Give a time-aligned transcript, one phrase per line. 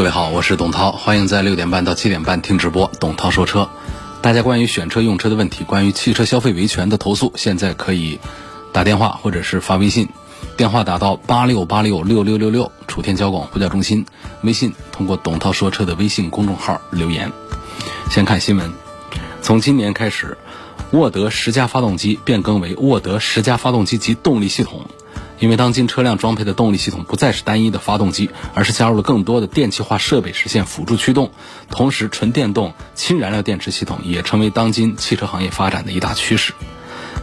[0.00, 2.90] 各位好，我是董涛，欢迎在六点半到七点半听直播。
[2.98, 3.68] 董涛说车，
[4.22, 8.18] 大家关于选车用车的问题，关于汽车消费维权的投诉，现在可以
[8.72, 10.08] 打电话或者是发微信，
[10.56, 14.02] 电话打到八六八六六六六六，楚天交广呼叫中心；
[14.40, 17.30] 微信通过董涛说车的微信公众号留言。
[18.08, 18.72] 先看新闻，
[19.42, 20.38] 从今年开始，
[20.92, 24.86] 沃德十佳发动机变更为沃德十佳发动机及动力系统。
[25.40, 31.32] 因为当今车辆装配的动力系统不再是单一的发动机，而是加入了更多的电气化设备实现辅助驱动。
[31.70, 36.52] 同时，纯电动氢燃料电池系统也成为当今汽车行业发展的一大趋势。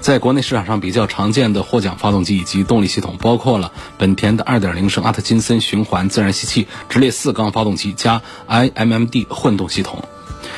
[0.01, 10.03] 在国内市场上比较常见的获奖发动机以及动力系统，包括了本田的2.0升阿特金森循环自然吸气直列四缸发动机加 iMMD 混动系统。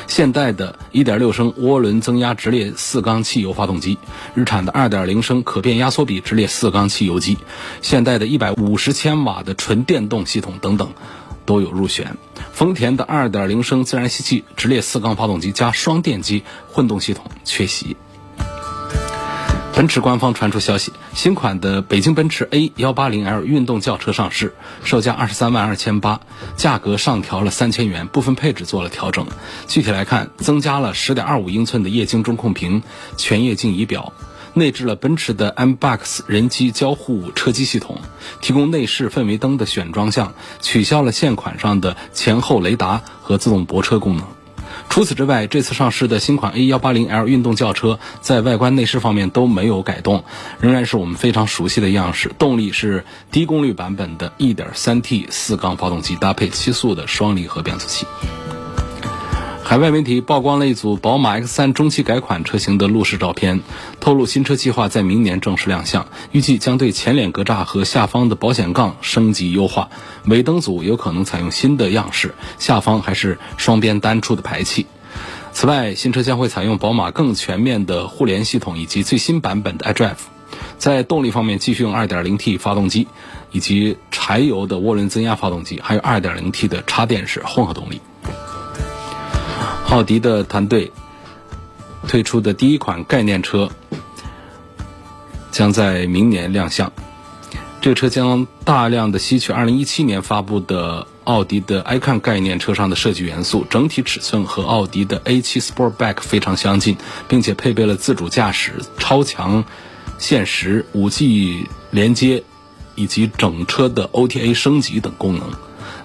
[0.10, 4.00] 现代的1.6升涡轮增压直列四缸汽油发动机，
[4.34, 7.38] 日产的2.0升可变压缩比直列四缸汽油机，
[7.84, 10.92] 现代的150千瓦的纯电动系统等等，
[11.46, 12.18] 都有入选。
[12.52, 17.96] 丰田的2.0升自然吸气直列四缸发动机加双电机混动系统缺席。
[19.76, 24.54] 奔驰官方传出消息，新款的北京奔驰 A 幺八零 L 运动轿车上市，
[24.84, 26.20] 售价二十三万二千八，
[26.58, 29.26] 价格上调了三千元，部分配置做了调整。
[29.68, 32.84] 具体来看，增加了十点二五英寸的液晶中控屏、
[33.16, 34.12] 全液晶仪表，
[34.54, 38.02] 内置了奔驰的 MBUX 人机交互车机系统，
[38.42, 44.26] 提供内饰氛围灯的选装项，取消了现款上的前后雷达和自动泊车功能。
[44.90, 50.26] 除此之外，这次上市的新款 A180L 运动轿车在外观内饰方面都没有改动，
[50.60, 52.32] 仍然是我们非常熟悉的样式。
[52.38, 58.06] 动力是低功率版本的 1.3T 四缸发动机，搭配七速的双离合变速器。
[59.70, 63.62] 海外媒体曝光了一组宝马 X3 中期改款车型的路试照片，
[64.00, 69.92] 透露新车计划在明年正式亮相，预计将对前脸格栅和下方的保险杠升级优化，
[70.26, 74.88] 尾灯组有可能采用新的样式，下方还是双边单出的排气。
[75.52, 80.16] 此外，新车将会采用宝马更全面的互联系统以及最新版本的 iDrive。
[80.80, 83.08] 在动力方面，继续用 2.0T 发动机，
[83.52, 88.02] 以及柴油的涡轮增压发动机，还有 2.0T 的插电式混合动力。
[89.92, 90.92] 奥迪的团队
[92.08, 93.70] 推出的第一款概念车
[95.52, 96.92] 将在明年亮相。
[97.82, 106.96] 这个车将大量的吸取2017年发布的奥迪的 iCon 概念车上的设计元素，整体尺寸和奥迪的 A7 Sportback 非常相近，
[107.28, 109.64] 并且配备了自主驾驶、超强
[110.20, 112.44] 现实、5G 连接
[112.94, 115.50] 以及整车的 OTA 升级等功能。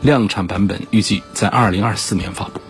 [0.00, 2.60] 量产版本预计在2024年发布。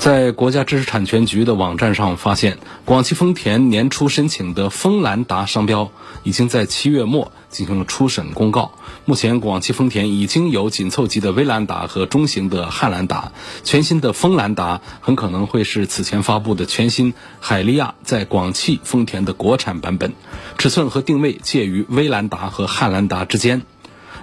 [0.00, 2.56] 在国家知识产权局的网站上发现，
[2.86, 8.72] 广汽丰田年初申请的锋兰达商标已经在七月末进行了初审公告。
[9.04, 20.14] 目前，广汽丰田已经有紧凑级的威兰达和中型的汉兰达，全新的锋兰达很可能会是此前发布的全新海利亚在广汽丰田的国产版本，
[20.56, 23.60] 尺寸和定位介于威兰达和汉兰达之间。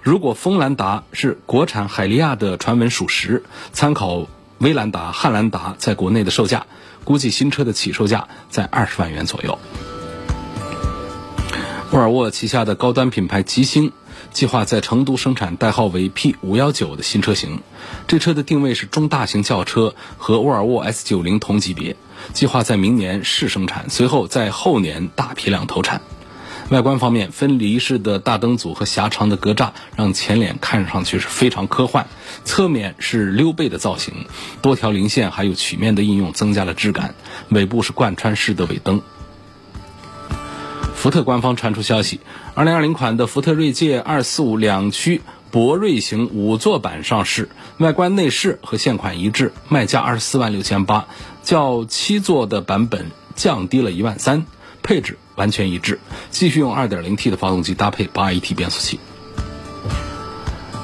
[0.02, 3.44] 如果锋兰达是国产海利亚的传闻属实，
[3.74, 4.28] 参考。
[4.60, 6.66] 威兰达、汉兰达在国内的售价，
[7.04, 9.58] 估计新车的起售价在二十万元左右。
[11.92, 13.94] 沃尔沃旗下的高端品牌吉星
[14.34, 17.62] 计划在成都生产代号为 P 五幺九的新车型，
[18.08, 21.96] 这车的定位是中大型轿车，和沃尔沃 S 九零同级别，
[22.34, 26.02] 计划在明年试生产，随后在后年大批量投产。
[26.70, 32.08] 外观方面，分离式的大灯组和狭长的格栅让前脸看上去是非常科幻。
[32.44, 34.26] 侧面是溜背的造型，
[34.62, 37.16] 多条零线还有曲面的应用增加了质感。
[37.50, 39.02] 尾部是贯穿式的尾灯。
[40.94, 42.20] 福特官方传出消息
[42.56, 45.22] ，2020款的福特锐界245两驱
[45.52, 47.48] 博瑞型五座版上市，
[47.78, 51.08] 外观内饰和现款一致，卖价24万六千八，
[51.44, 54.46] 较七座的版本降低了一万三。
[54.84, 56.00] 配置完全一致，
[56.30, 59.00] 继续用 2.0T 的发动机搭配 8AT 变速器。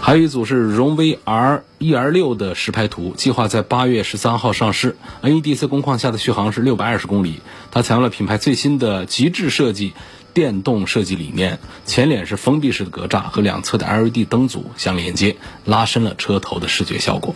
[0.02, 4.98] 还有一组是荣威 R 一 R 六的实拍图，计划在八月十三号上市。
[5.22, 7.40] NEDC 工况下的续航是六百二十公里。
[7.72, 9.94] 它采用了品牌最新的极致设计
[10.34, 17.34] 电动设计理念，前脸是封闭式的格栅和两侧的 LED 灯组相连接，拉伸了车头的视觉效果。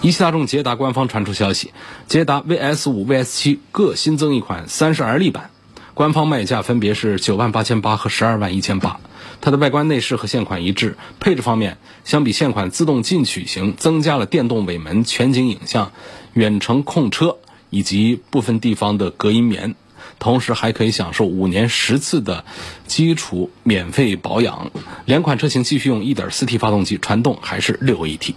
[0.00, 1.72] 一汽大众捷达官方传出消息，
[2.06, 5.50] 捷达 VS 五、VS 七各新增一款三十而立版，
[5.98, 9.00] 官方卖价分别是九万八千八和十二万一千八。
[9.40, 15.90] 它的外观内饰和现款一致，配置方面相比现款自动进取型，增加了电动尾门、全景影像、
[16.34, 19.74] 远程控车以及部分地方的隔音棉，
[20.20, 22.44] 同时还可以享受五年十次的
[22.86, 24.70] 基础免费保养。
[25.04, 28.34] 两款车型继续用 1.4T 发动机，传动还是六 AT。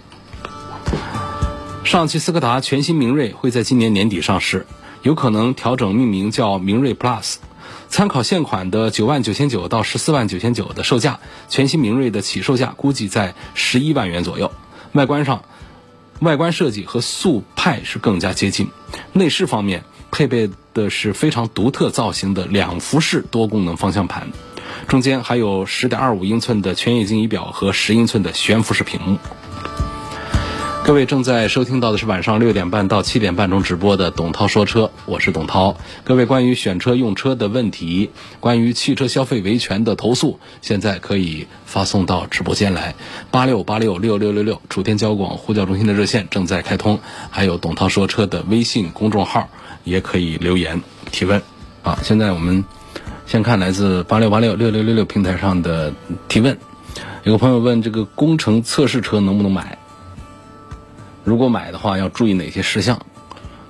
[1.84, 4.66] 上汽斯柯达全新明锐会在今年年底上市，
[5.02, 7.36] 有可能调整命名叫明锐 Plus。
[7.88, 14.52] 参考现款的九万九千九到十四万九千九的售价，全新明锐的起售价估计在十一万元左右。
[14.92, 15.44] 外观上，
[16.20, 18.68] 外观设计和速派是更加接近。
[19.12, 24.30] 内饰方面，配备的是非常独特造型的两幅式多功能方向盘，
[24.88, 29.18] 中间还有十点二五英寸的全液晶仪表和十英寸的悬浮式屏幕。
[30.84, 35.76] 各位正在收听到的是晚上六点半到七点半中直播的董涛说车，我是董涛。
[36.02, 42.96] 各位关于选车用车的问题，关于汽车消费维权的投诉，现在可以发送到直播间来，
[43.30, 46.98] 八六八六六六六六，楚天交广呼叫中心的热线正在开通，
[47.30, 49.48] 还有董涛说车的微信公众号
[49.84, 50.82] 也可以留言
[51.12, 51.40] 提问。
[51.84, 52.64] 啊，现在我们
[53.24, 55.94] 先看来自八六八六六六六六平台上的
[56.26, 56.58] 提问，
[57.22, 59.78] 有个朋友问这个工程测试车能不能买？
[61.24, 63.00] 如果买的话，要注意哪些事项？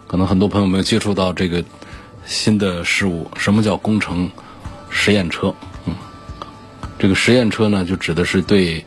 [0.06, 1.62] 可能很多朋友没有接触到这个
[2.26, 3.30] 新的事物。
[3.36, 4.30] 什么叫工程
[4.90, 5.54] 实验车？
[5.86, 5.94] 嗯，
[6.98, 8.84] 这个实验车呢，就指的是对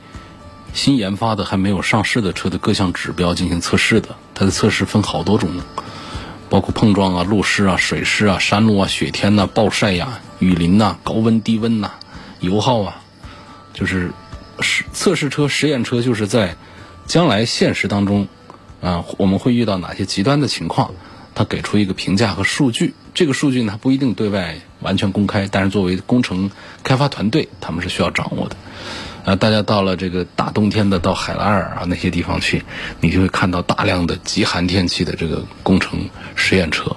[0.74, 4.10] 新研发的还没有上市的车的各项指标进行测试的。
[4.34, 5.50] 它的测试分好多种，
[6.50, 11.92] 包括碰撞啊、路试啊、水试啊、山路啊、雪天呐、暴晒呀、雨淋呐、高温低温呐、
[12.40, 13.02] 油耗啊，
[13.74, 14.12] 就是
[14.60, 16.56] 实测试车、实验车，就是在
[17.06, 18.28] 将来现实当中。
[18.86, 20.94] 啊，我们会遇到哪些极端的情况？
[21.34, 26.52] 他给出一个评价和数据，这个数据呢不一定对外完全公开，但是作为工程
[26.84, 28.56] 开发团队，他们是需要掌握的。
[29.26, 32.64] 啊，大家到了这个大冬天的，到海拉尔啊那些地方去，
[33.02, 36.96] 你就会看到大量的极寒天气的这个工程实验车。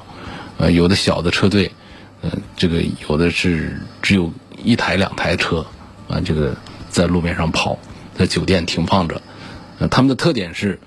[0.58, 1.72] 呃，有的小的车队，
[2.20, 4.30] 呃，这个有的是只有
[4.62, 5.64] 一台两台车，
[6.06, 6.54] 啊，这个
[6.90, 7.78] 在路面上跑，
[8.14, 9.22] 在酒店停放着。
[9.78, 10.78] 呃，他们的特点是。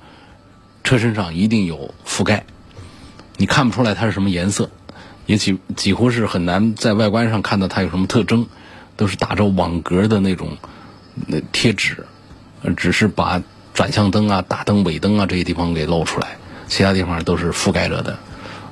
[0.91, 2.43] 车身上一定有覆盖，
[3.37, 4.69] 你看不出来它是什么颜色，
[5.25, 8.45] 也几几乎是很难在外观上看到它有什么特征，
[8.97, 10.57] 都是打着网格的那种
[11.27, 12.05] 那贴纸，
[12.75, 13.41] 只是把
[13.73, 16.35] 转向灯啊、大灯、尾灯啊这些地方给露出来，
[16.67, 18.19] 其他地方都是覆盖着的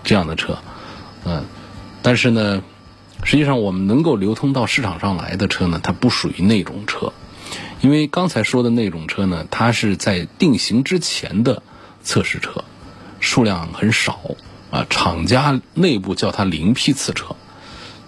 [0.03, 0.57] 这样的车，
[1.23, 1.45] 嗯，
[2.01, 2.61] 但是呢，
[3.23, 7.13] 实际上我们能够流通到市场上来的车呢，它不属于那种车，
[7.79, 11.63] 因为刚才说的那种车呢，它是在定型之前的。
[12.09, 12.63] 测试车
[13.19, 14.19] 数量很少
[14.71, 17.35] 啊，厂家内部叫它零批次车。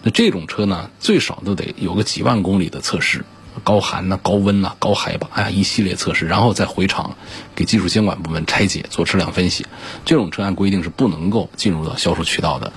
[0.02, 3.24] 那这种车呢，最少都得有个几万公里的测试，
[3.64, 7.16] 高寒呐、高温呐、高海拔呀，一系列测试，然后再回厂
[7.54, 9.68] 给技术监管部门拆解做质量分析。
[10.04, 12.74] 这种车按规定是不能够进入到销售渠道的。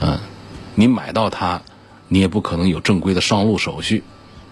[0.00, 0.18] 嗯，
[0.74, 1.60] 你买到它，
[2.08, 4.02] 你也不可能有正规的上路手续，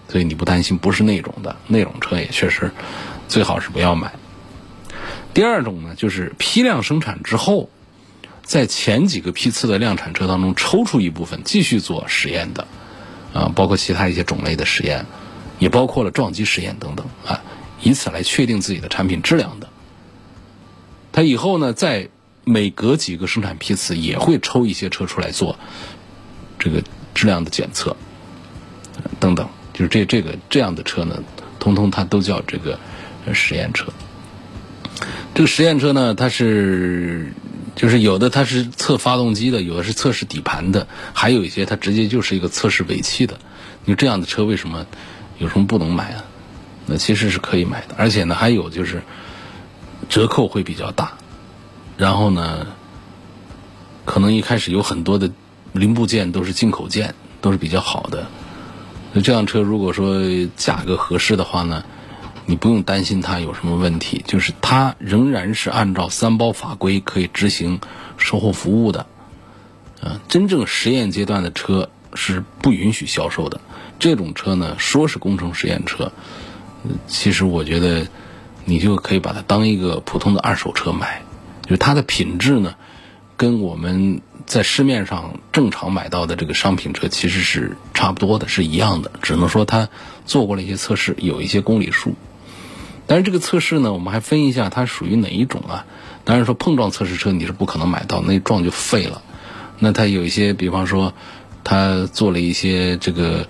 [0.07, 2.71] 所以你不担心不是那种的，那种车也确实
[3.27, 4.13] 最好是不要买。
[5.33, 7.69] 第二种呢，就是批量生产之后，
[8.43, 12.67] 在前几个批次的量产车当中抽出一部分继续做实验的，
[13.33, 15.05] 啊，包括其他一些种类的实验，
[15.57, 17.41] 也包括了撞击实验等等啊，
[17.81, 19.69] 以此来确定自己的产品质量的。
[21.13, 22.09] 他以后呢，在
[22.43, 25.57] 每隔几个生产批次也会抽一些车出来做
[26.59, 27.95] 这个质量的检测，
[29.19, 31.23] 等等，就是这这个这样的车呢，
[31.59, 32.77] 通通它都叫这个
[33.33, 33.93] 实验车。
[35.33, 37.33] 这个实验车呢，它是
[37.75, 43.39] 就是有的它是测发动机的，有的是测试底盘的，还有一些它直接就是一个测试尾气的。
[43.85, 44.85] 你这样的车为什么
[45.39, 46.23] 有什么不能买啊？
[46.85, 49.01] 那其实是可以买的，而且呢还有就是
[50.09, 51.13] 折扣会比较大，
[51.97, 52.67] 然后呢
[54.05, 55.31] 可能一开始有很多的
[55.73, 58.27] 零部件都是进口件，都是比较好的。
[59.13, 60.21] 那这辆车如果说
[60.55, 61.83] 价格合适的话呢？
[62.45, 67.79] 你不用担心它有什么问题，就是它仍然是按照三包法规可以执行
[68.17, 69.05] 售后服务的。
[70.01, 73.61] 啊，真正实验阶段的车是不允许销售的。
[73.99, 76.11] 这种车呢，说是工程实验车，
[77.07, 78.07] 其实我觉得
[78.65, 81.21] 你就可以把它当一个普通的二手车买，
[81.61, 82.73] 就是它的品质呢，
[83.37, 89.11] 跟我们在市面上正常买到的这个商品车其实是差不多的，是一样的。
[89.21, 89.87] 只能说它
[90.25, 92.15] 做过了一些测试，有一些公里数。
[93.11, 95.85] 但是这个测试呢，我们还分一下它属于哪一种啊？
[96.23, 99.21] 当然说碰撞测试车你是不可能买到，那撞就废了。
[99.79, 101.13] 那它有一些，比方说，
[101.65, 103.47] 它做了一些这个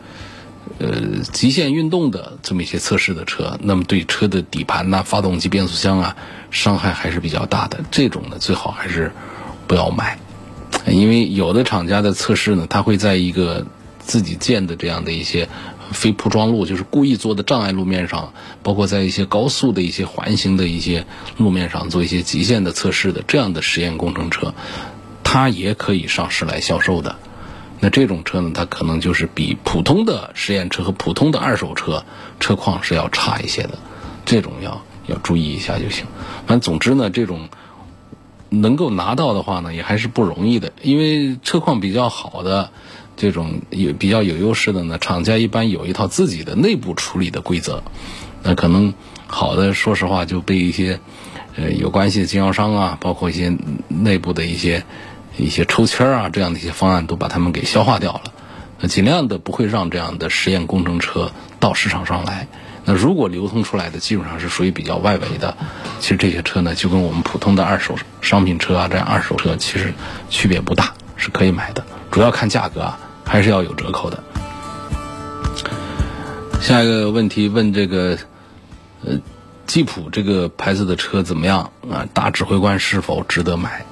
[0.79, 6.15] 呃极限运动的这么一些测试的车，那么对车的底盘呐、发动机、变速箱啊
[6.49, 7.81] 伤害还是比较大的。
[7.91, 9.11] 这种呢，最好还是
[9.67, 10.17] 不要买，
[10.87, 13.67] 因为有的厂家的测试呢，它会在一个
[13.99, 15.47] 自己建的这样的一些。
[15.91, 18.33] 非铺装路就是故意做的障碍路面上，
[18.63, 21.05] 包括在一些高速的一些环形的一些
[21.37, 24.53] 路面上做一些极限的测试的这样的实验工程车，
[25.23, 27.17] 它也可以上市来销售的。
[27.79, 32.05] 那这种车呢，它可能就是比普通的实验车和普通的二手车
[32.39, 33.77] 车况是要差一些的，
[34.23, 36.05] 这种要要注意一下就行。
[36.47, 37.49] 反正总之呢，这种
[38.49, 42.71] 能够拿到的话呢，也还是不容易的，因为车况比较好的。
[43.21, 47.83] 这种有比较有优势的呢，厂家一般有一套自己的内部处理的规则，
[48.41, 48.95] 那可能
[49.27, 50.99] 好的，说实话就被一些
[51.55, 53.55] 呃有关系的经销商啊，包括一些
[53.89, 54.83] 内部的一些
[55.37, 58.33] 一些抽签啊这样的一些方案都把他们给消化掉了，
[58.79, 62.47] 那尽量的不会让这样的实验工程车到市场上来。
[62.85, 65.55] 那如果流通出来的基本上是属于比较外围的，
[65.99, 69.93] 其实这些车呢就跟我们普通的二手商品车啊这样二手车其实
[70.31, 72.99] 区别不大，是可以买的，主要看价格啊。
[73.25, 74.23] 还是要有折扣的。
[76.59, 78.17] 下一个问题问这个，
[79.03, 79.19] 呃，
[79.65, 82.07] 吉普这个牌子的车怎么样啊？
[82.13, 83.83] 大指挥官是否值得买？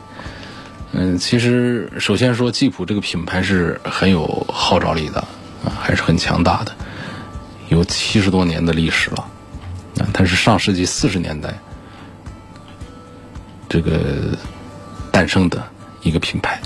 [0.92, 5.20] 嗯，其实首先说，吉普这个品牌是很有号召力的
[5.64, 6.72] 啊，还是很强大的，
[7.70, 9.28] 有七十多年的历史了
[10.00, 10.06] 啊。
[10.14, 11.54] 它是上世纪四十年代
[13.68, 14.38] 这个
[15.12, 15.64] 诞生的
[16.02, 16.62] 一个品牌。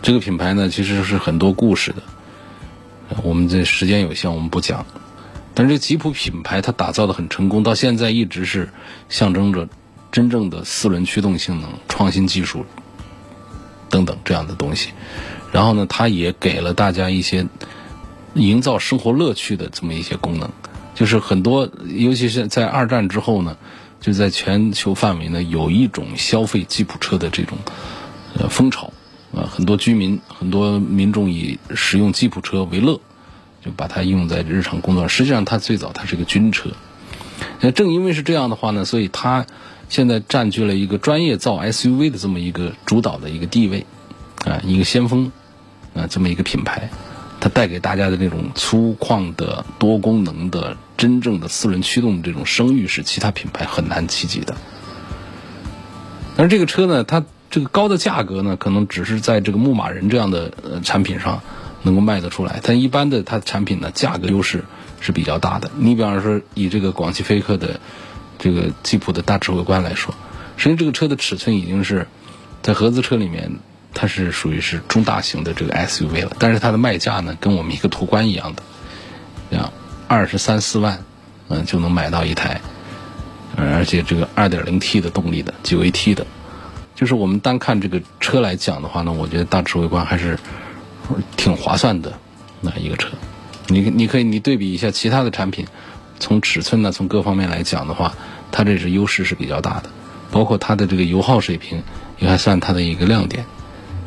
[0.00, 2.02] 这个品牌呢，其实是很多故事的。
[3.22, 4.86] 我们这时间有限，我们不讲。
[5.54, 8.68] 但是这吉普品牌它打造的很成功，到现在一直是
[9.08, 9.68] 象征着
[10.12, 12.64] 真正的四轮驱动性能、创新技术
[13.90, 14.90] 等等这样的东西。
[15.52, 17.46] 然后呢，它也给了大家一些
[18.34, 20.48] 营造生活乐趣的这么一些功能。
[20.94, 23.56] 就是很多，尤其是在二战之后呢，
[24.00, 27.58] 就在全球范围呢，有一种消费吉普车的这种
[28.38, 28.92] 呃风潮。
[29.34, 32.98] 啊，很多居民、很多民众以使用吉普车为乐，
[33.62, 35.08] 就把它用在日常工作上。
[35.08, 36.70] 实际上，它最早它是个军车。
[37.60, 39.44] 那正因为是这样的话呢，所以它
[39.90, 43.84] 现在占据了一个专业造 SUV 的这么一个主导的一个地位，
[44.46, 45.30] 啊，一个先锋，
[45.94, 46.88] 啊，这么一个品牌，
[47.38, 54.56] 它带给大家的那种粗犷的、多功能的、真正的四轮驱动的这种声誉，是其他品牌很难企及的。
[56.34, 57.22] 但是这个车呢，它。
[57.50, 61.40] 这个高的价格呢，可能只是在这个牧马人这样的呃产品上
[61.82, 64.64] 能够卖得出来，但一般的它的产品呢，价格优势
[65.00, 65.70] 是比较大的。
[65.76, 67.80] 你比方说，以这个广汽菲克的
[68.38, 70.14] 这个吉普的大指挥官来说，
[70.56, 72.06] 实际上这个车的尺寸已经是
[72.62, 73.58] 在合资车里面，
[73.94, 76.36] 它是属于是中大型的这个 SUV 了。
[76.38, 78.62] 但是它的卖价呢，跟我们一个途观一样的，
[79.50, 79.72] 这样
[80.06, 81.02] 二十三四万，
[81.48, 82.60] 嗯，就能买到一台，
[83.56, 86.26] 而且这个二点零 T 的动力的九 AT 的。
[86.98, 90.36] 就是我们单看这个车来讲的话呢，我觉得大指挥官还是
[91.36, 92.18] 挺划算的
[92.60, 93.10] 那一个车。
[93.68, 95.64] 你你可以你对比一下其他的产品，
[96.18, 98.14] 从尺寸呢，从各方面来讲的话，
[98.50, 99.90] 它这是优势是比较大的。
[100.32, 101.84] 包括它的这个油耗水平
[102.18, 103.46] 也还算它的一个亮点，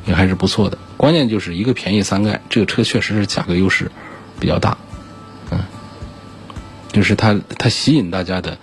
[0.05, 0.77] 也还是不错的。
[0.97, 3.89] 关键就是一个便宜三盖，这个车确实是价格优势
[4.37, 4.77] 比较大。
[5.49, 5.63] 嗯，
[6.91, 8.57] 就是它它吸引大家的，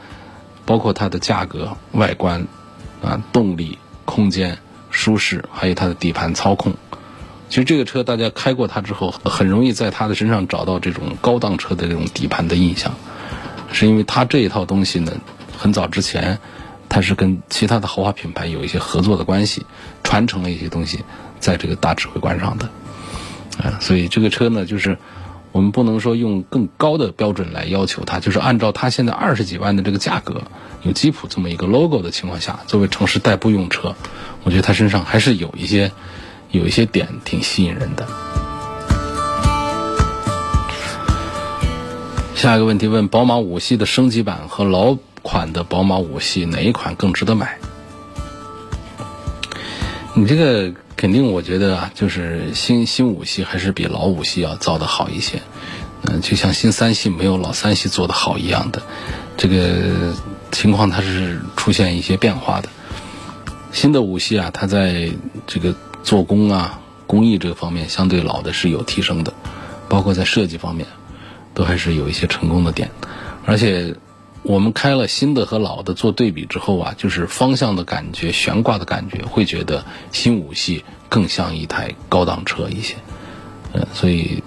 [0.66, 2.46] 包括它的价格、外观
[3.02, 3.78] 啊、动力。
[4.08, 4.56] 空间
[4.90, 6.72] 舒适，还有它的底盘操控。
[7.50, 12.94] 其实这个车大家开过它之后，很容易在它的身上找到这种高档车的这种底盘的印象，
[13.70, 15.12] 是因为它这一套东西呢，
[15.58, 16.38] 很早之前
[16.88, 19.66] 它是跟其他的豪华品牌有一些合作的关系，
[20.02, 21.04] 传承了一些东西
[21.38, 22.70] 在这个大指挥官上的。
[23.62, 24.96] 啊，所以这个车呢，就是
[25.52, 30.42] 我们不能说用更高的标准来要求它，就是按照它现在二十几万的这个价格。
[30.82, 33.96] 有吉普这么一个 logo 的情况下，作为城市代步用车，
[34.44, 35.90] 我觉得它身上还是有一些
[36.50, 38.06] 有一些点挺吸引人的。
[42.36, 47.58] 下一个问题问：宝马五系的升级版和老款的宝马五系哪一款更值得买？
[50.14, 55.42] 你这个肯定，我觉得啊，就是新新五系还是比老五系要造的好一些。
[56.02, 58.80] 嗯，就像新三系没有老三系做的好一样的，
[59.36, 60.14] 这个。
[60.50, 62.68] 情况它是出现一些变化的，
[63.72, 65.10] 新的五系啊，它在
[65.46, 69.32] 这个做工啊、工艺这方面，相对老的是有提升的，
[69.88, 70.86] 包括在设计方面，
[71.54, 72.90] 都还是有一些成功的点。
[73.44, 73.94] 而且
[74.42, 82.94] 我们开了新的和老的做对比之后啊，就是方向的感觉、悬挂的感觉，会觉得新五系更像一台高档车一些。
[83.74, 84.42] 嗯，所以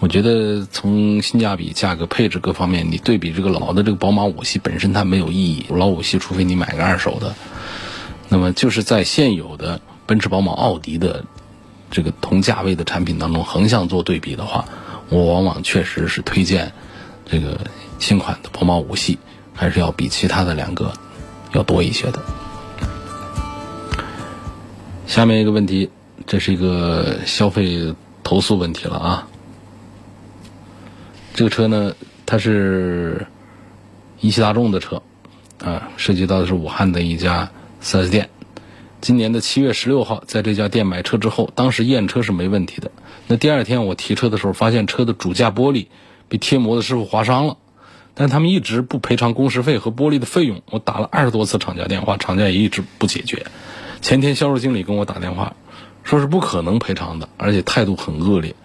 [0.00, 5.66] 我觉得从性价比、价格、配置各方面，你对比这个老的这个宝马五系本身它没有意义。
[5.68, 7.34] 老五系除非你买个二手的，
[8.30, 11.22] 那么就是在现有的奔驰、宝马、奥迪的
[11.90, 14.64] 这个同价位的产品当中横向做对比的话，
[15.10, 16.72] 我往往确实是推荐
[17.26, 17.60] 这个
[17.98, 19.18] 新款的宝马五系，
[19.54, 20.94] 还是要比其他的两个
[21.52, 22.22] 要多一些的。
[25.06, 25.90] 下面一个问题，
[26.26, 27.94] 这是一个消费。
[28.22, 29.26] 投诉问题了啊！
[31.34, 31.94] 这个车呢，
[32.26, 33.26] 它是
[34.20, 35.02] 一汽大众的车，
[35.62, 37.50] 啊，涉及到的是武汉的一家
[37.82, 38.30] 4S 店。
[39.00, 42.90] 今年的七月十六号，在这家店买车之后，当时验车是没问题的。
[43.26, 45.86] 那第二天我提车的时候，发现车的主驾玻璃
[46.28, 47.56] 被贴膜的师傅划伤了，
[48.14, 50.62] 但他们一直不赔偿工时费和玻璃的费用。
[50.70, 53.46] 我打了二十多次厂家电话，厂家也一直不解决。
[54.02, 55.54] 前天销售经理跟我打电话。
[56.02, 58.56] 说是不可能赔偿的，而且态度很恶劣，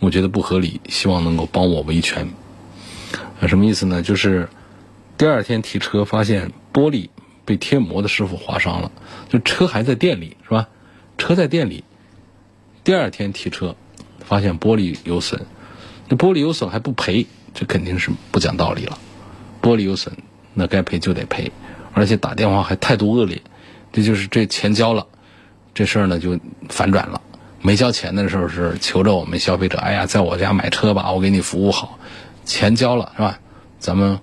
[0.00, 2.28] 我觉得不合理，希望能够帮我维权。
[3.40, 4.02] 啊，什么意思呢？
[4.02, 4.48] 就是
[5.16, 7.08] 第二天提车发现玻璃
[7.44, 8.90] 被贴膜的师傅划伤了，
[9.28, 10.68] 就车还在店里是吧？
[11.18, 11.84] 车在店里，
[12.84, 13.74] 第二天提车
[14.20, 15.46] 发现玻璃有损，
[16.08, 18.98] 那玻璃有损还不赔，这肯定是不讲道理了。
[19.62, 20.14] 玻璃有损，
[20.52, 21.50] 那该赔就得赔，
[21.94, 23.40] 而且打电话还态度恶劣，
[23.92, 25.06] 这就是这钱交了。
[25.74, 26.38] 这事儿呢就
[26.68, 27.20] 反转了，
[27.66, 31.98] 没交钱的时候是求着我们消费者，哎呀，在我家买车吧，我给你服务好，
[32.44, 33.40] 钱交了是吧？
[33.80, 34.20] 咱们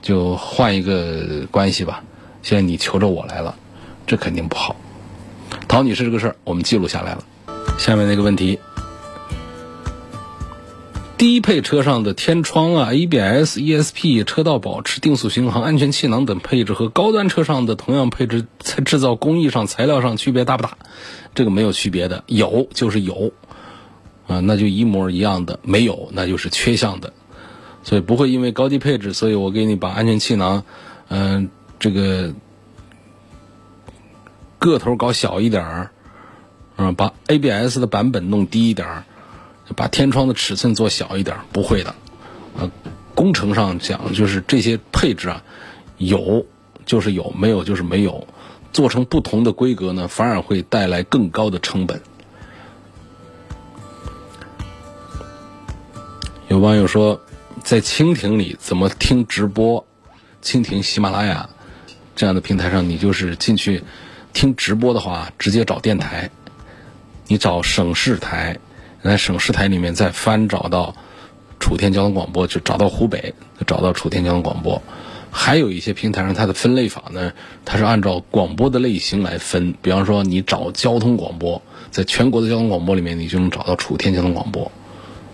[0.00, 2.02] 就换一个关系吧。
[2.42, 3.56] 现在你求着我来了，
[4.06, 4.74] 这肯定不好。
[5.68, 7.24] 陶女士这个事儿我们记录下来了。
[7.78, 8.58] 下面那个问题。
[11.18, 20.76] 低配车上的天窗啊、ABS、ESP、车道保持、定速巡航、安全气囊等配置和高端车上的同样配置，在制造工艺上、材料上区别大不大？
[21.34, 23.32] 这个没有区别的，有就是有，
[24.26, 27.14] 啊，那就一模一样的；没有，那就是缺项的。
[27.82, 30.64] 所以不会因为高低配置，所以我给你把安全气囊，
[31.08, 32.34] 嗯，这个
[34.58, 35.90] 个头搞小一点儿，
[36.76, 39.04] 嗯，把 ABS 的版本弄低一点儿。
[39.74, 41.94] 把天窗的尺寸做小一点，不会的。
[42.58, 42.70] 呃，
[43.14, 45.42] 工程上讲，就是这些配置啊，
[45.98, 46.46] 有
[46.84, 48.26] 就是有，没有就是没有。
[48.72, 52.00] 做成不同的规格呢，反而会带来更高的成本。
[56.48, 57.20] 有网友说，
[57.64, 59.86] 在蜻蜓里怎么听直播？
[60.42, 61.48] 蜻蜓、喜马拉雅
[62.14, 63.82] 这样的平台上，你就是进去
[64.32, 66.30] 听直播的话，直接找电台，
[67.26, 68.58] 你找省市台。
[69.06, 70.94] 在省市台里面再翻找到
[71.58, 73.34] 楚天交通广播，就找到湖北，
[73.66, 74.82] 找到楚天交通广播。
[75.30, 77.32] 还有一些平台上它的分类法呢，
[77.64, 79.74] 它是按照广播的类型来分。
[79.82, 84.72] 比方说你找交通广播，在全国的交通广播里面，你就能找到楚天交通广播。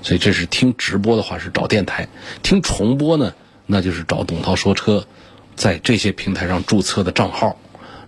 [0.02, 2.08] 所以这是听直播的话是找电台，
[2.42, 3.32] 听重播呢，
[3.66, 5.06] 那就是找董涛说车，
[5.54, 7.56] 在这些平台上注册的账号，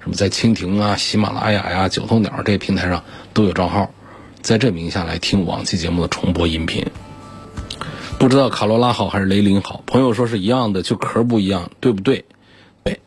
[0.00, 3.92] 什么在蜻蜓啊、喜马拉雅呀、九头鸟这些平台上都有账号。
[4.44, 6.84] 在这名下来听往期节目的重播音频，
[8.18, 9.82] 不知道卡罗拉好还是雷凌好？
[9.86, 12.26] 朋友说是一样的，就壳不一样，对不对？
[12.82, 13.00] 对，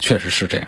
[0.00, 0.66] 确实是这样。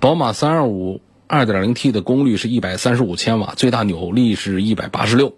[0.00, 5.34] 宝马三二五二点零 T 的功率是一百三十五千瓦，最大扭力是一百八十六；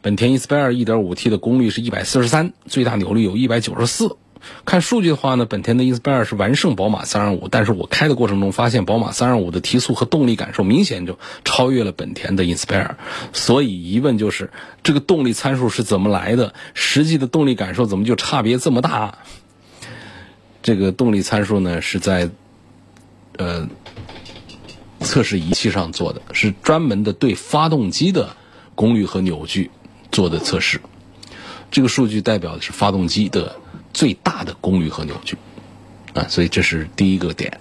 [0.00, 4.16] 本田 Inspire 一点五 T 的功率是一百四十三，最大扭力有一百九十四。
[4.64, 12.96] 看数据的话呢，本田的 Inspire 是完胜宝马325，但是我开的过程中发现宝马325的提速和动力感受明显就超越了本田的 Inspire，
[13.32, 14.50] 所以疑问就是
[14.82, 16.54] 这个动力参数是怎么来的？
[16.74, 19.18] 实际的动力感受怎么就差别这么大？
[20.62, 22.30] 这个动力参数呢是在
[23.36, 23.68] 呃
[25.00, 28.36] 测试仪器上做的，是专门的对发动机的
[28.74, 29.70] 功率和扭矩
[30.12, 30.80] 做的测试，
[31.70, 33.56] 这个数据代表的是发动机的。
[33.92, 35.36] 最大的功率和扭矩，
[36.14, 37.60] 啊，所以这是第一个点。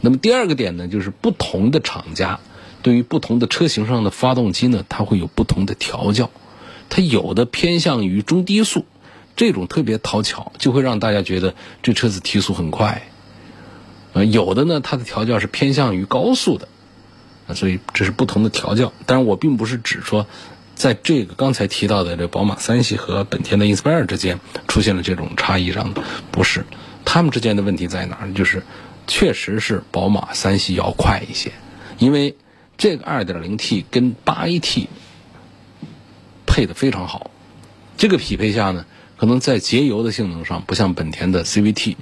[0.00, 2.40] 那么第二个点呢，就是不同的厂家
[2.82, 6.30] 对于不同的车型上的发动机呢，它会有不同的调教。
[6.88, 8.86] 它有的偏向于中低速，
[9.36, 13.02] 这种特别讨巧，就会让大家觉得这车子提速很快。
[14.14, 16.68] 呃，有的呢，它的调教是偏向于高速的，
[17.46, 18.92] 啊，所以这是不同的调教。
[19.06, 20.26] 当然，我并不是指说。
[20.78, 24.38] 在这个刚才提到的这宝马三系和本田的 Inspire 之间
[24.68, 26.64] 出现了这种差异上的不是，
[27.04, 28.32] 他们之间的问题在哪儿？
[28.32, 28.62] 就是
[29.08, 31.50] 确实是宝马三系要快一些，
[31.98, 32.36] 因为
[32.76, 34.86] 这个 2.0T 跟 8AT
[36.46, 37.32] 配的非常好，
[37.96, 38.86] 这个匹配下呢，
[39.16, 41.96] 可能在节油的性能上不像本田的 CVT，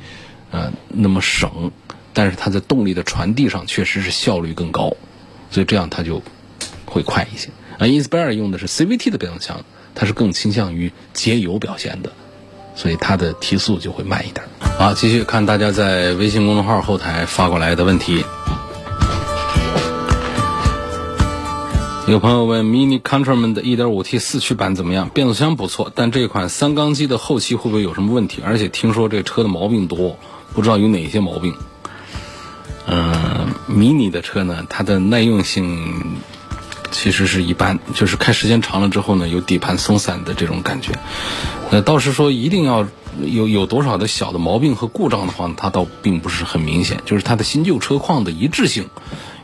[0.51, 1.73] 呃那么省，
[2.13, 4.93] 但是它在动力的传递上确实是效率更高，
[5.51, 6.23] 所以这样它就
[6.85, 7.49] 会快一些。
[7.79, 12.13] 啊，Inspire 用的是 CVT 的变速箱，它是更倾向于节油表现的，
[12.75, 14.47] 所以它的提速就会慢一点。
[14.79, 18.25] 好，继续看大家在微信公众号后台发过来的问题。
[22.09, 25.09] 有朋友问：Mini Countryman 的 1.5T 四驱版怎么样？
[25.09, 28.43] 变速箱不错，但这款三缸机的后期会不会有什么问题？
[28.47, 30.17] 而且听说这车的毛病多，
[30.55, 31.53] 不知道有哪些毛病。
[32.87, 36.17] 嗯，Mini 的车呢，它的耐用性
[36.91, 40.93] 其实是一般，就是开时间长了之后呢，有底盘松散的这种感觉。
[41.71, 42.87] 那倒是说一定要
[43.21, 48.89] 有有多少的小的毛病和故障的话，它倒并不是很明显，就是它的新旧车况的一致性。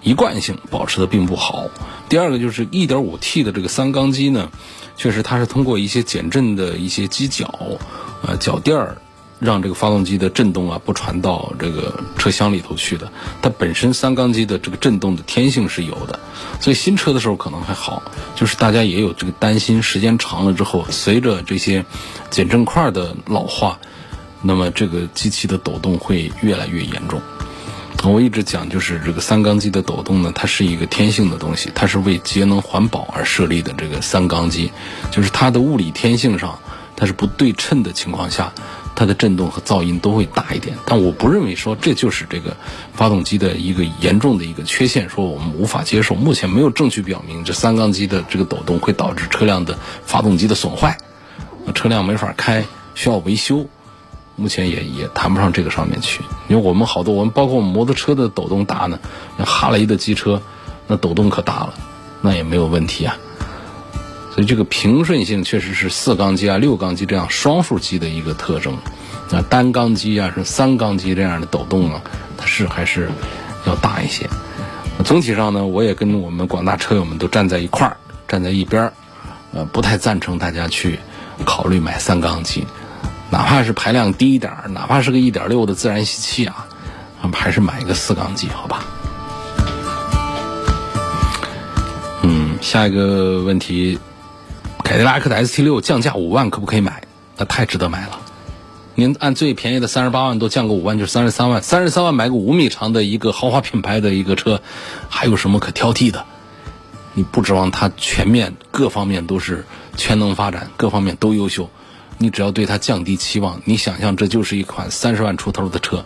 [0.05, 1.69] 一贯性保持的并不好。
[2.09, 4.51] 第二个就是 1.5T 的这个三缸机呢，
[4.97, 7.79] 确实它是通过一些减震的一些机脚，
[8.27, 8.97] 呃脚垫儿，
[9.43, 13.11] 让这个发动机的震动啊不传到这个车厢里头去的。
[13.43, 16.21] 它本身三缸机的这个震动的天性是有的，
[16.61, 18.03] 所以新车的时候可能还好。
[18.37, 21.85] 就是大家也有这个担心，时间长了之后，随着这些
[22.31, 23.79] 减震块的老化，
[24.41, 27.21] 那么这个机器的抖动会越来越严重。
[28.05, 33.73] 我一直讲，就是这个三缸机的抖动呢，它是一个天性的东西，它是为节能环保而设立的。
[33.79, 34.73] 这个三缸机，
[35.13, 36.59] 就是它的物理天性上，
[36.97, 38.53] 它是不对称的情况下，
[38.95, 40.77] 它的震动和噪音都会大一点。
[40.85, 42.57] 但我不认为说这就是这个
[42.93, 46.15] 发动机的一个严重的一个缺陷，说我们无法接受。
[46.15, 50.97] 目前没有证据表明这三缸机的这个抖动会导致车辆的发动机的损坏，
[51.75, 53.67] 车辆没法开，需要维修。
[54.35, 58.99] 目前也也谈不上这个上面去，因为我们好多我们包括我们摩托车的抖动大呢，
[59.37, 60.41] 那哈雷的机车
[60.87, 61.75] 那抖动可大了，
[62.23, 63.15] 那也没有问题啊。
[64.35, 68.79] 所以这个平顺性确实是四缸机啊、六缸机这样双数机的一个特征。
[69.31, 72.03] 那单缸机啊、是三缸机这样的抖动啊，
[72.37, 73.11] 它是还是
[73.67, 74.29] 要大一些。
[75.05, 78.93] 总体上呢，我也跟我们广大车友们都站在一块儿，站在一边儿，
[79.53, 80.99] 呃，不太赞成大家去
[81.45, 82.67] 考虑买三缸机。
[83.31, 86.67] 哪怕是排量低一点儿，哪怕是个一点六的自然吸气啊，
[87.33, 88.85] 还是买一个四缸机好吧？
[92.23, 93.99] 嗯，下一个问题，
[94.85, 97.03] 凯迪拉克的 ST 六降价五万可不可以买？
[97.37, 98.21] 那太值得买了。
[98.95, 101.63] 您按最便宜的三十八万都降个五万，就是三十三万。
[101.63, 104.61] 三十三万买个五米长的一个豪华品牌的一个车，
[105.09, 106.27] 还有什么可挑剔的？
[107.15, 109.65] 你不指望它全面各方面都是
[109.97, 111.71] 全能发展，各方面都优秀。
[112.19, 116.05] 你只要对它降低期望，你想象这就是一款三十万出头的车，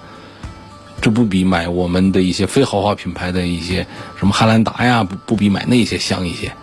[1.00, 3.86] 这不比买我们的一些非豪华品牌的一些
[4.16, 6.54] 什么汉兰达呀，不不比买那些香一些。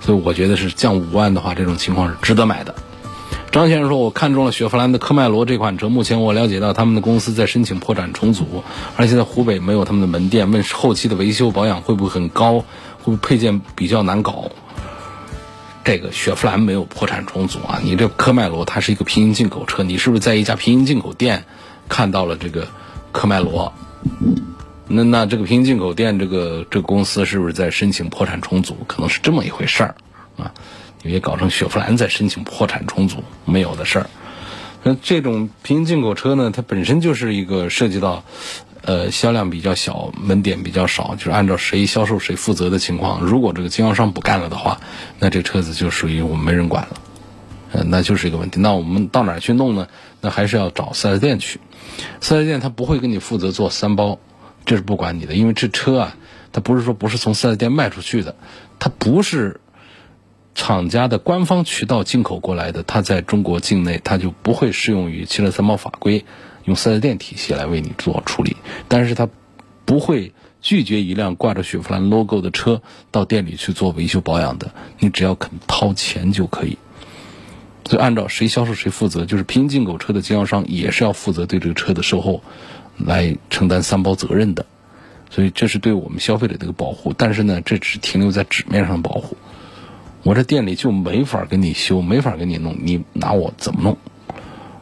[0.00, 2.74] 所以我觉得是降五万的话，这种情况是值得买的。
[3.50, 8.62] 张先生说，我看中了雪佛兰的科迈罗这款车，目前我了解到他们的公司在申请破产重组，
[8.96, 12.64] 而且在湖北没有他们的门店，问后期的维修保养会不会很高，会
[13.04, 14.50] 不会配件比较难搞？
[15.82, 21.46] 这个雪佛兰没有破产重组啊，你这科迈罗它是一个平行进口车，你是不是在一家平行进口店
[21.88, 22.68] 看到了这个
[23.12, 23.72] 科迈罗？
[24.88, 28.76] 那那这个平行进口店这个这个公司是不是在申请破产重组？
[28.86, 29.94] 可能是这么一回事儿
[30.36, 30.52] 啊，
[31.02, 34.10] 你别搞成雪佛兰在申请破产重组，没有的事儿。
[34.82, 38.24] 那这种平行进口车呢，它本身就是一个涉及到。
[38.80, 43.20] 呃，销量比较小，门店比较少，就是按照谁销售谁负责的情况。
[43.20, 44.80] 如果这个经销商不干了的话，
[45.18, 48.60] 那这车子就属于我们没人管了，那就是一个问题。
[48.60, 49.88] 那我们到哪儿去弄呢？
[50.22, 51.60] 那还是要找四 S 店去。
[52.20, 54.20] 四 S 店他不会给你负责做三包，
[54.68, 56.16] 这是不管你的，因为这车啊，
[56.52, 58.36] 它不是说不是从四 S 店卖出去的，
[58.78, 59.60] 它不是
[60.54, 66.24] 厂家的官方渠道进口过来的，它在中国境内它就不会适用于汽车三包法规。
[66.64, 69.26] 用四 S 店体系来为你做处理，但是它
[69.86, 74.70] 不会拒绝一辆挂着雪佛兰 logo 的车到店里去做维修保养的。
[74.98, 76.76] 你只要肯掏钱就可以。
[77.88, 82.42] 所以按照谁销售谁负责，就是平行进口车的经销商也是要负责对这个车的售后
[82.98, 84.66] 来承担三包责任的。
[85.30, 87.12] 所以这是对我们消费者的一个保护。
[87.16, 89.36] 但是呢，这只停留在纸面上保护。
[90.22, 93.98] 我这店里就没法给你修，没法给你弄，你拿我怎么弄？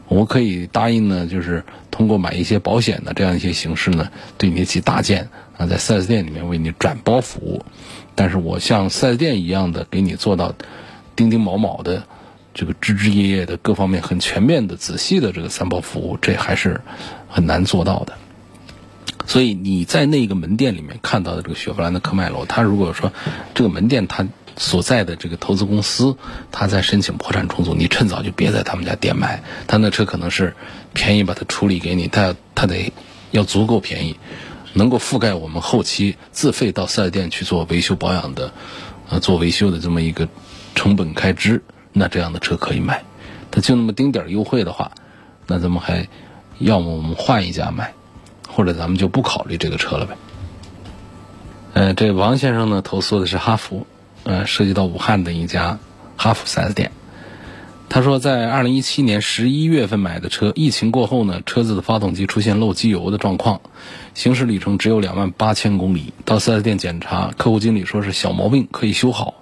[0.09, 7.65] 我可以答应呢，就是通过买一些保险的这样一些形式呢，对你起大件啊，在 4S 店里面为你转包服务。
[8.15, 10.55] 但是我像 4S 店一样的给你做到
[11.17, 12.05] 丁丁卯卯的
[12.55, 16.81] 这个枝枝叶叶的各方面很全面的仔细的这个三包服务，这还是
[17.37, 18.15] 很难做到的。
[19.27, 23.13] 所以你在那个门店里面看到的这个雪佛兰的科迈罗，它如果说
[23.55, 26.17] 这个门店它所在的这个投资公司，
[26.51, 29.43] 它在申请破产重组，你趁早就别在他们家店买。
[29.67, 30.57] 他那车可能是
[30.95, 32.91] 便宜把它处理给你，他他得
[33.33, 34.17] 要足够便宜，
[34.73, 38.53] 能够覆盖我们后期自费到四 S 店去做维修保养的，
[39.11, 40.27] 呃，做维修的这么一个
[40.75, 43.05] 成本开支，那这样的车可以买。
[43.51, 44.93] 他就那么丁点儿优惠的话，
[45.47, 46.09] 那咱们还
[46.59, 47.93] 要么我们换一家买，
[48.49, 50.17] 或者咱们就不考虑这个车了呗。
[51.75, 53.87] 呃，这王先生呢投诉的是哈弗。
[54.29, 55.79] 呃，涉及到武汉的一家
[56.17, 56.91] 哈弗 4S 店，
[57.89, 63.61] 他说，在二零一七年十一月份买的车，疫情过后呢，车子的发动机出现漏机油的状况，
[64.15, 66.13] 行驶里程只有两万八千公里。
[66.25, 69.35] 到 4S 店检查，客户经理说是小毛病，可以修好。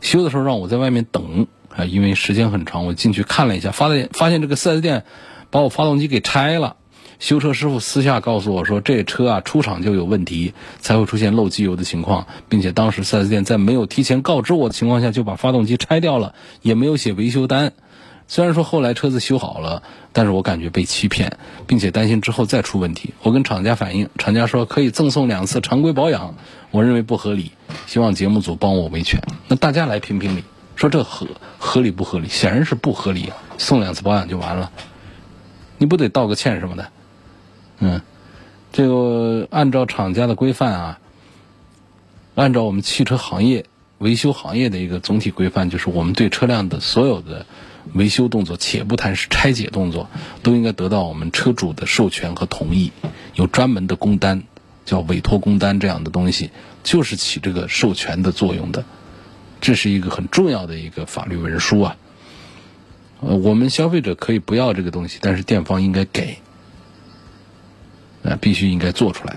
[0.00, 5.04] 修的时候让我在外面等啊，因为时间很长，我进去看了一下，发现发现这个 4S 店
[5.50, 6.76] 把我发动机给拆了。
[7.18, 17.72] 修车师傅私下告诉我说，这车啊出厂就有问题，才会出现漏机油的情况，并且当时 4S 店在没有提前告知我的情况下就把发动机拆掉了，也没有写维修单。
[18.28, 19.82] 虽然说后来车子修好了，
[20.12, 23.14] 但是我感觉被欺骗，并且担心之后再出问题。
[23.22, 26.36] 我跟厂家反映，厂家说可以赠送两次常规保养，
[26.70, 27.50] 我认为不合理，
[27.86, 29.22] 希望节目组帮我维权。
[29.48, 30.44] 那大家来评评理，
[30.76, 31.26] 说这合
[31.58, 32.28] 合理不合理？
[32.28, 33.32] 显然是不合理！
[33.56, 34.70] 送两次保养就完了，
[35.78, 36.88] 你不得道个歉什么的？
[37.78, 38.02] 嗯，
[38.72, 40.98] 这个按照厂家的规范啊，
[42.34, 43.64] 按照我们汽车行业
[43.98, 47.46] 维修行业的一个总体规范，就是我们对车辆的所有的
[47.94, 50.08] 维修动作，且不谈是拆解动作，
[50.42, 52.92] 都应该得到我们车主的授权和同意，
[53.34, 54.42] 有专门的工单，
[54.84, 56.50] 叫委托工单这样的东西，
[56.82, 58.84] 就是起这个授权的作用的，
[59.60, 61.96] 这是一个很重要的一个法律文书啊。
[63.20, 66.38] 呃，我们消费者可以不要这个东西，但是店方应该给。
[68.22, 69.36] 呃，必须应该做出来。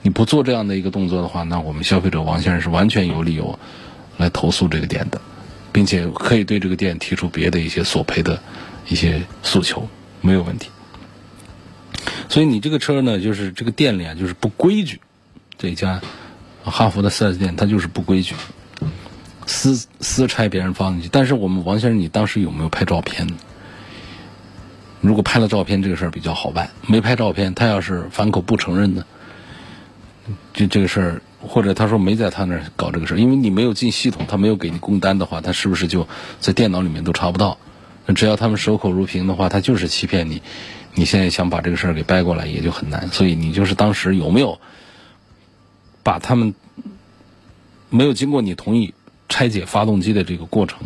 [0.00, 3.58] 你不做这样的一个动作的话，那我们消费者王先生是完全有理由
[4.16, 5.20] 来投诉这个店的，
[5.72, 8.40] 并且可以对这个店提出别的一些索赔的
[8.88, 9.88] 一些诉求，
[10.20, 10.70] 没有问题。
[12.28, 15.00] 所以你这个车呢，就是这个店里啊，就是不规矩。
[15.58, 16.00] 这家
[16.64, 18.34] 哈弗的四 S 店，它就是不规矩，
[19.46, 21.08] 私私拆别人发动机。
[21.10, 23.26] 但是我们王先生，你当时有没有拍照片？
[25.00, 29.04] 如果拍了照片，这个事儿比较好办；没拍照片，他要是反口不承认呢，
[30.54, 36.06] 这这个事儿，或者他说没在他那儿搞这个事儿，因为你没有进系统，他没有给你工单的话，他是不是就
[36.38, 37.58] 在电脑里面都查不到？
[38.06, 40.40] 那只要他们守口如瓶的话，他就是欺骗你。
[40.94, 43.08] 你现在想把这个事儿给掰过来，也就很难。
[43.08, 44.60] 所以你就是当时有没有
[46.02, 46.54] 把他们
[47.90, 48.92] 没有经过你同意
[49.32, 50.80] 拆解发动机的这个过程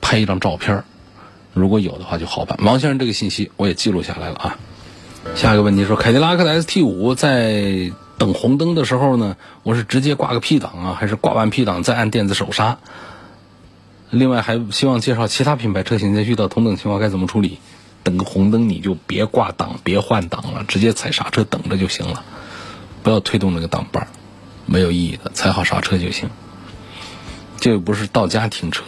[0.00, 0.84] 拍一张照片儿？
[1.52, 2.56] 如果有的话就好办。
[2.62, 4.58] 王先生这个信息我也记录下来了啊。
[5.34, 12.78] 下一个问题说，凯迪拉克的 ST 五在等红灯的时候呢，我是直接挂个 P 档啊，还是挂完 P 档再按电子手刹？
[14.10, 17.58] 另外还希望介绍其他品牌车型在遇到同等情况该怎么处理。
[18.04, 22.24] 等个红灯你就别挂档，别换挡了，直接踩刹车等着就行了，
[23.02, 24.06] 不要推动那个挡把，
[24.64, 26.30] 没有意义的，踩好刹车就行。
[27.60, 28.82] 这又不是到家停车。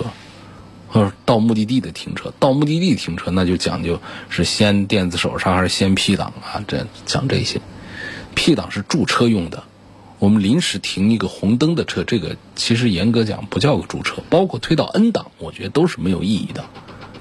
[0.89, 6.63] 或者到目的地的停车，到目的地停车那就讲究是先电子手刹还是先 P 档啊？
[6.69, 7.63] 这讲这些
[8.35, 9.65] ，P 档是驻车用的。
[10.19, 16.67] 我们临时停一个红灯的车，这个其实严格讲不叫个驻车，包括推到 N 档，我觉得都是没有意义的，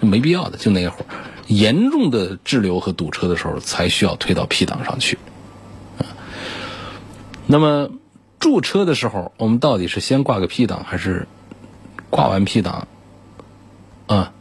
[0.01, 0.57] 没必要的。
[0.57, 1.05] 就那一会儿
[1.47, 5.17] 严重的滞留和堵车的时候，才需要推到 P 档上去。
[7.47, 7.89] 那么
[8.37, 11.29] 驻车的时候，我们到底是先挂个 P 档，还是
[12.12, 12.88] 挂完 P 档？
[14.06, 14.32] 啊，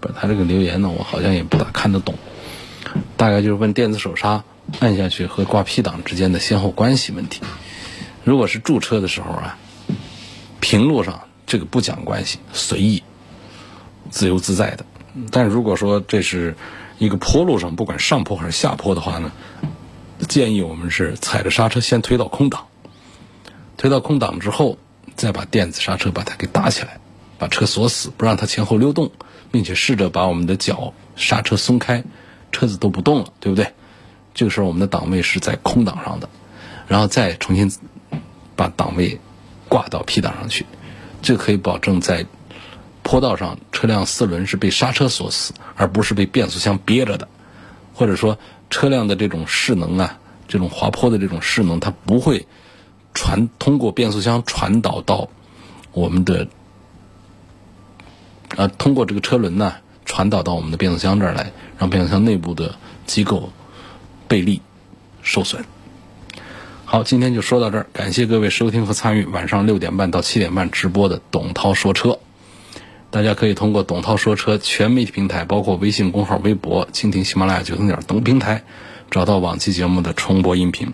[0.00, 2.14] 不是他这个留言呢，我好像也不大看得懂。
[3.16, 4.42] 大概就是问电子手刹
[4.80, 7.40] 按下去和挂 P 档之间的先后关系问题。
[8.24, 9.56] 如果是驻车的时候啊，
[10.60, 13.02] 平路上这个不讲关系，随意、
[14.10, 14.84] 自由自在的。
[15.30, 16.56] 但如果说这是
[16.98, 19.30] 一个坡路上，不管上坡还是下坡的话呢，
[20.28, 22.66] 建议我们是踩着刹车先推到空档，
[23.76, 24.78] 推到空档之后。
[25.14, 27.00] 再把电子刹车把它给打起来，
[27.38, 29.10] 把车锁死，不让它前后溜动，
[29.50, 32.04] 并且试着把我们的脚刹车松开，
[32.52, 33.72] 车子都不动了，对不对？
[34.34, 36.28] 这个时候我们的档位是在空档上的，
[36.86, 37.72] 然后再重新
[38.56, 39.18] 把档位
[39.70, 40.66] 挂到 P 档上去，
[41.22, 42.26] 这可以保证在
[43.02, 47.26] 坡道上车辆四轮是被刹车锁死，而不是被变速箱憋着的，
[47.94, 48.36] 或者说
[48.68, 52.46] 车辆的这种势能啊，这种滑坡的这种势能，它不会。
[53.16, 55.30] 传通过变速箱传导到
[55.92, 56.48] 我们的，
[58.56, 62.76] 呃，通过这个车轮呢，传导到我们的变速箱这儿来，让变速箱内部的
[63.06, 63.50] 机构
[64.28, 64.60] 倍利
[65.22, 65.64] 受损。
[66.84, 72.18] 好，今天就说到这儿，感谢各位收听和参与晚上六点半到七点半直播的董涛说车。
[73.10, 78.62] 大家可以通过董涛说车全媒体平台，包括微信公号、微博、蜻蜓、喜马拉雅、九头鸟等平台，
[79.10, 80.92] 找到往期节目的重播音频。